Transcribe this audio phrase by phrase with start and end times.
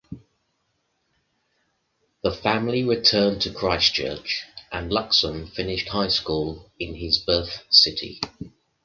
[2.23, 8.19] The family returned to Christchurch and Luxon finished high school in his birth city.